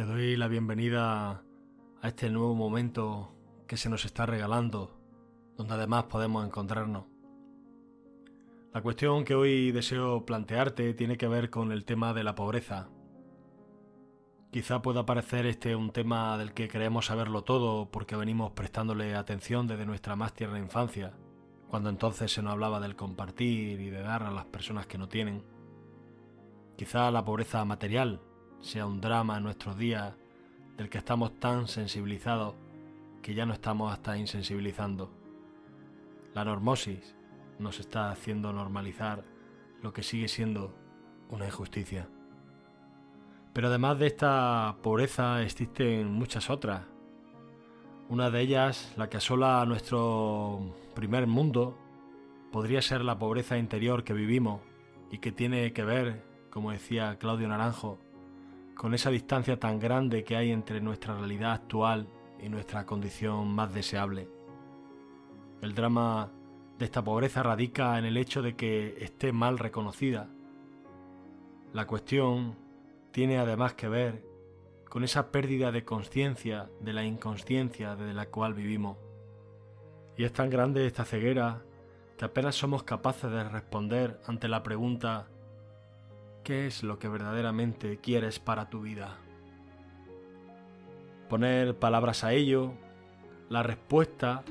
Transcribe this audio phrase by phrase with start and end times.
[0.00, 1.42] Te doy la bienvenida
[2.00, 3.34] a este nuevo momento
[3.66, 4.98] que se nos está regalando,
[5.58, 7.04] donde además podemos encontrarnos.
[8.72, 12.88] La cuestión que hoy deseo plantearte tiene que ver con el tema de la pobreza.
[14.50, 19.66] Quizá pueda parecer este un tema del que creemos saberlo todo porque venimos prestándole atención
[19.66, 21.12] desde nuestra más tierna infancia,
[21.68, 25.10] cuando entonces se nos hablaba del compartir y de dar a las personas que no
[25.10, 25.44] tienen.
[26.78, 28.22] Quizá la pobreza material
[28.60, 30.14] sea un drama en nuestros días
[30.76, 32.54] del que estamos tan sensibilizados
[33.22, 35.10] que ya no estamos hasta insensibilizando.
[36.34, 37.14] La normosis
[37.58, 39.24] nos está haciendo normalizar
[39.82, 40.74] lo que sigue siendo
[41.30, 42.08] una injusticia.
[43.52, 46.82] Pero además de esta pobreza existen muchas otras.
[48.08, 51.76] Una de ellas, la que asola nuestro primer mundo,
[52.52, 54.60] podría ser la pobreza interior que vivimos
[55.10, 57.98] y que tiene que ver, como decía Claudio Naranjo,
[58.80, 62.06] con esa distancia tan grande que hay entre nuestra realidad actual
[62.42, 64.26] y nuestra condición más deseable.
[65.60, 66.30] El drama
[66.78, 70.30] de esta pobreza radica en el hecho de que esté mal reconocida.
[71.74, 72.56] La cuestión
[73.10, 74.24] tiene además que ver
[74.88, 78.96] con esa pérdida de conciencia de la inconsciencia de la cual vivimos.
[80.16, 81.62] Y es tan grande esta ceguera
[82.16, 85.28] que apenas somos capaces de responder ante la pregunta
[86.50, 89.18] ¿Qué es lo que verdaderamente quieres para tu vida?
[91.28, 92.72] Poner palabras a ello,
[93.48, 94.42] la respuesta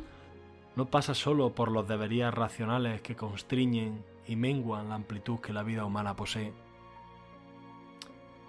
[0.78, 5.61] no pasa solo por los deberías racionales que constriñen y menguan la amplitud que la
[5.64, 6.53] vida humana posee.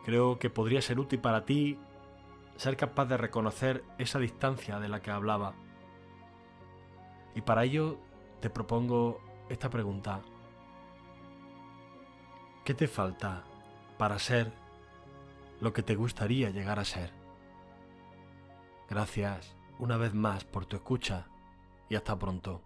[0.04, 1.76] Creo que podría ser útil para ti
[2.54, 5.54] ser capaz de reconocer esa distancia de la que hablaba.
[7.34, 7.98] Y para ello
[8.38, 10.20] te propongo esta pregunta.
[12.64, 13.42] ¿Qué te falta
[13.96, 14.52] para ser
[15.60, 17.10] lo que te gustaría llegar a ser?
[18.88, 21.26] Gracias una vez más por tu escucha
[21.88, 22.62] y hasta pronto.